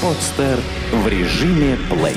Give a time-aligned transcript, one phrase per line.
[0.00, 0.60] Подстер
[0.92, 2.16] в режиме плей.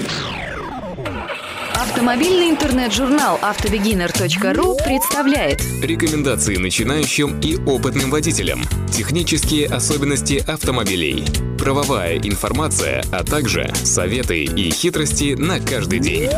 [1.74, 8.62] Автомобильный интернет-журнал автобегинер.ру представляет Рекомендации начинающим и опытным водителям.
[8.92, 11.26] Технические особенности автомобилей.
[11.58, 16.30] Правовая информация, а также советы и хитрости на каждый день.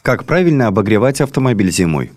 [0.00, 2.10] Как правильно обогревать автомобиль зимой?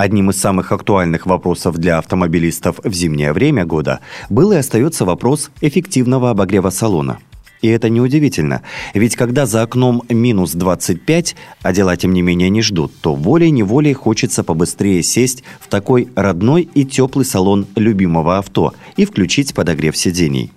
[0.00, 4.00] Одним из самых актуальных вопросов для автомобилистов в зимнее время года
[4.30, 7.18] был и остается вопрос эффективного обогрева салона–
[7.60, 8.62] и это неудивительно,
[8.94, 13.92] ведь когда за окном минус 25, а дела тем не менее не ждут, то волей-неволей
[13.92, 20.52] хочется побыстрее сесть в такой родной и теплый салон любимого авто и включить подогрев сидений.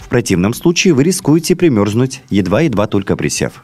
[0.00, 3.62] В противном случае вы рискуете примерзнуть, едва-едва только присев.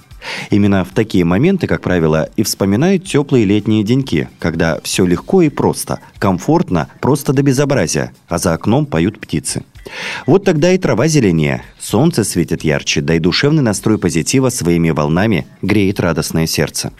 [0.50, 5.48] Именно в такие моменты, как правило, и вспоминают теплые летние деньки, когда все легко и
[5.48, 9.64] просто, комфортно, просто до безобразия, а за окном поют птицы.
[10.26, 15.46] Вот тогда и трава зеленее, солнце светит ярче, да и душевный настрой позитива своими волнами
[15.62, 16.92] греет радостное сердце.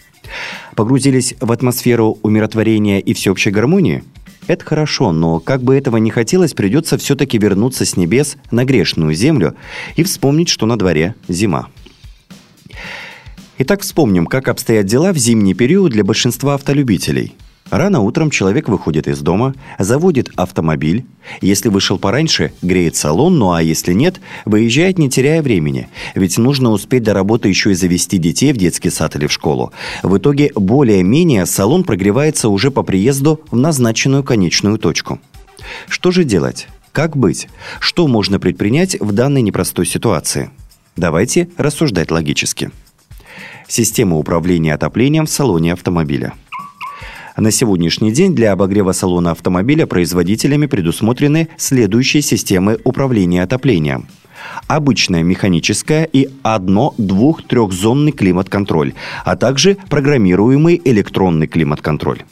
[0.75, 4.05] Погрузились в атмосферу умиротворения и всеобщей гармонии?
[4.47, 9.13] Это хорошо, но как бы этого ни хотелось, придется все-таки вернуться с небес на грешную
[9.15, 9.57] землю
[9.97, 11.69] и вспомнить, что на дворе зима.
[13.59, 17.35] Итак, вспомним, как обстоят дела в зимний период для большинства автолюбителей.
[17.71, 21.07] Рано утром человек выходит из дома, заводит автомобиль.
[21.41, 25.89] Если вышел пораньше, греет салон, ну а если нет, выезжает, не теряя времени.
[26.15, 29.73] Ведь нужно успеть до работы еще и завести детей в детский сад или в школу.
[30.03, 35.19] В итоге более-менее салон прогревается уже по приезду в назначенную конечную точку.
[35.89, 36.69] Что же делать?
[36.93, 37.49] Как быть?
[37.81, 40.51] Что можно предпринять в данной непростой ситуации?
[40.95, 42.71] Давайте рассуждать логически.
[43.69, 46.35] Система управления отоплением в салоне автомобиля.
[47.37, 54.07] На сегодняшний день для обогрева салона автомобиля производителями предусмотрены следующие системы управления отоплением.
[54.69, 62.23] Обычная механическая и одно-двух-трехзонный климат-контроль, а также программируемый электронный климат-контроль.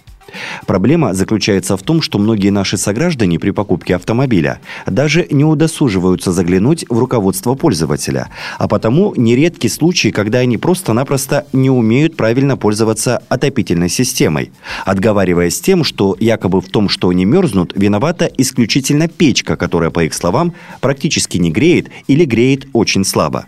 [0.67, 6.85] Проблема заключается в том, что многие наши сограждане при покупке автомобиля даже не удосуживаются заглянуть
[6.89, 8.29] в руководство пользователя,
[8.59, 14.51] а потому нередки случаи, когда они просто-напросто не умеют правильно пользоваться отопительной системой,
[14.85, 20.15] отговариваясь тем, что якобы в том, что они мерзнут, виновата исключительно печка, которая, по их
[20.15, 23.47] словам, практически не греет или греет очень слабо.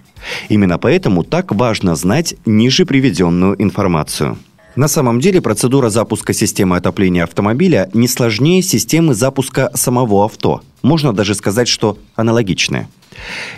[0.48, 4.36] Именно поэтому так важно знать ниже приведенную информацию.
[4.76, 10.60] На самом деле процедура запуска системы отопления автомобиля не сложнее системы запуска самого авто.
[10.82, 12.86] Можно даже сказать, что аналогичная.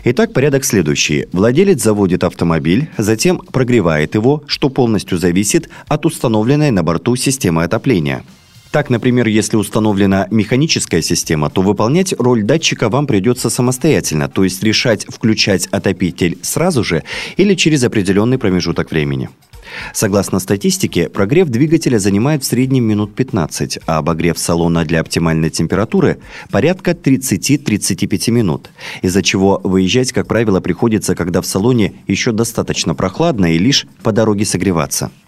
[0.04, 1.26] Итак, порядок следующий.
[1.32, 8.22] Владелец заводит автомобиль, затем прогревает его, что полностью зависит от установленной на борту системы отопления.
[8.70, 14.62] Так, например, если установлена механическая система, то выполнять роль датчика вам придется самостоятельно, то есть
[14.62, 17.02] решать, включать отопитель сразу же
[17.36, 19.30] или через определенный промежуток времени.
[19.92, 26.18] Согласно статистике, прогрев двигателя занимает в среднем минут 15, а обогрев салона для оптимальной температуры–
[26.50, 28.70] порядка 30-35 минут,
[29.02, 34.12] из-за чего выезжать, как правило, приходится, когда в салоне еще достаточно прохладно и лишь по
[34.12, 35.10] дороге согреваться–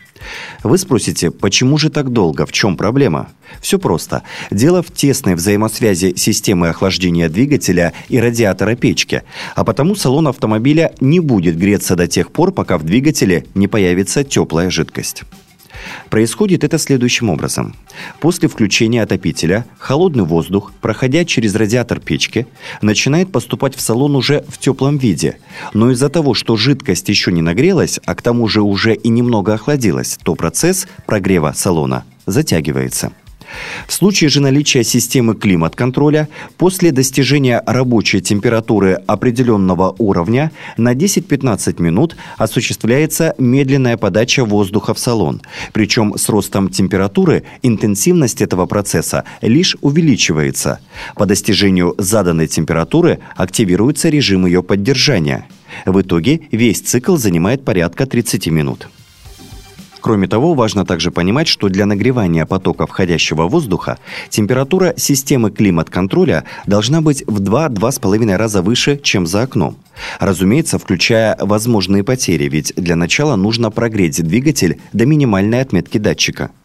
[0.62, 3.28] вы спросите, почему же так долго, в чем проблема?
[3.60, 4.22] Все просто.
[4.50, 9.22] Дело в тесной взаимосвязи системы охлаждения двигателя и радиатора печки,
[9.54, 14.24] а потому салон автомобиля не будет греться до тех пор, пока в двигателе не появится
[14.24, 15.24] теплая жидкость.
[16.08, 17.74] Происходит это следующим образом.
[18.20, 22.46] После включения отопителя холодный воздух, проходя через радиатор печки,
[22.82, 25.38] начинает поступать в салон уже в теплом виде.
[25.74, 29.54] Но из-за того, что жидкость еще не нагрелась, а к тому же уже и немного
[29.54, 33.12] охладилась, то процесс прогрева салона затягивается.
[33.86, 42.16] В случае же наличия системы климат-контроля, после достижения рабочей температуры определенного уровня на 10-15 минут
[42.36, 45.42] осуществляется медленная подача воздуха в салон.
[45.72, 50.80] Причем с ростом температуры интенсивность этого процесса лишь увеличивается.
[51.16, 55.46] По достижению заданной температуры активируется режим ее поддержания.
[55.86, 58.88] В итоге весь цикл занимает порядка 30 минут.
[60.00, 63.98] Кроме того, важно также понимать, что для нагревания потока входящего воздуха
[64.30, 69.76] температура системы климат-контроля должна быть в 2-2,5 раза выше, чем за окном.
[70.18, 76.50] Разумеется, включая возможные потери, ведь для начала нужно прогреть двигатель до минимальной отметки датчика–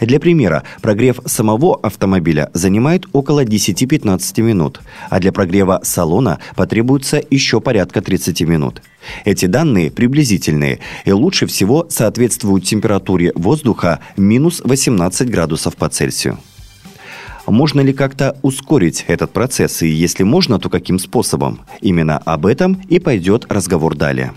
[0.00, 4.80] для примера, прогрев самого автомобиля занимает около 10-15 минут,
[5.10, 8.82] а для прогрева салона потребуется еще порядка 30 минут.
[9.24, 16.38] Эти данные приблизительные и лучше всего соответствуют температуре воздуха минус 18 градусов по Цельсию.
[17.46, 21.60] Можно ли как-то ускорить этот процесс, и если можно, то каким способом?
[21.80, 24.34] Именно об этом и пойдет разговор далее.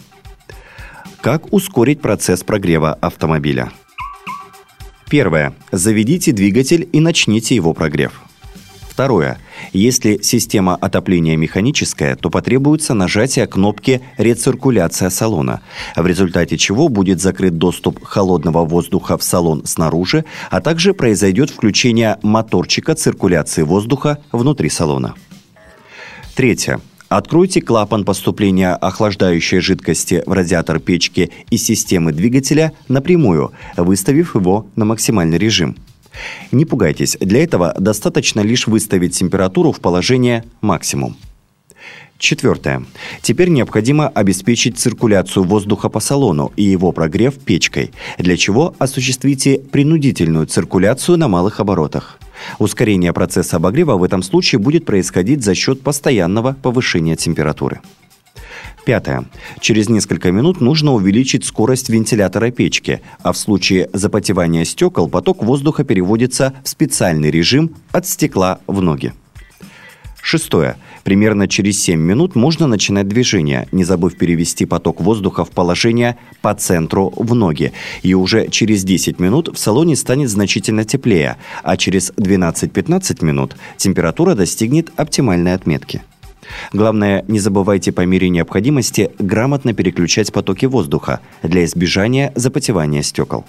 [1.19, 3.71] Как ускорить процесс прогрева автомобиля?
[5.11, 5.53] Первое.
[5.73, 8.21] Заведите двигатель и начните его прогрев.
[8.89, 9.39] Второе.
[9.73, 15.59] Если система отопления механическая, то потребуется нажатие кнопки «Рециркуляция салона»,
[15.97, 22.17] в результате чего будет закрыт доступ холодного воздуха в салон снаружи, а также произойдет включение
[22.23, 25.15] моторчика циркуляции воздуха внутри салона.
[26.35, 26.79] Третье.
[27.11, 34.85] Откройте клапан поступления охлаждающей жидкости в радиатор печки из системы двигателя напрямую, выставив его на
[34.85, 35.75] максимальный режим–
[36.51, 41.15] не пугайтесь, для этого достаточно лишь выставить температуру в положение максимум.
[42.17, 42.85] Четвертое.
[43.23, 50.45] Теперь необходимо обеспечить циркуляцию воздуха по салону и его прогрев печкой, для чего осуществите принудительную
[50.45, 52.19] циркуляцию на малых оборотах.
[52.59, 57.81] Ускорение процесса обогрева в этом случае будет происходить за счет постоянного повышения температуры.
[58.85, 59.25] Пятое.
[59.59, 65.83] Через несколько минут нужно увеличить скорость вентилятора печки, а в случае запотевания стекол поток воздуха
[65.83, 69.13] переводится в специальный режим от стекла в ноги.
[70.21, 70.77] Шестое.
[71.03, 76.53] Примерно через 7 минут можно начинать движение, не забыв перевести поток воздуха в положение по
[76.53, 77.73] центру в ноги.
[78.03, 84.35] И уже через 10 минут в салоне станет значительно теплее, а через 12-15 минут температура
[84.35, 86.03] достигнет оптимальной отметки.
[86.73, 93.45] Главное, не забывайте по мере необходимости грамотно переключать потоки воздуха для избежания запотевания стекол.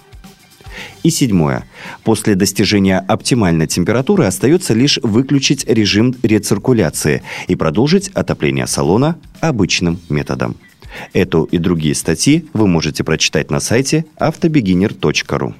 [1.02, 1.64] И седьмое.
[2.04, 10.56] После достижения оптимальной температуры остается лишь выключить режим рециркуляции и продолжить отопление салона обычным методом.
[11.12, 15.54] Эту и другие статьи вы можете прочитать на сайте автобегинер.ру.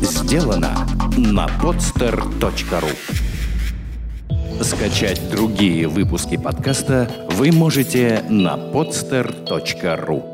[0.00, 0.86] Сделано
[1.16, 2.90] на podster.ru
[4.62, 10.33] Скачать другие выпуски подкаста вы можете на podster.ru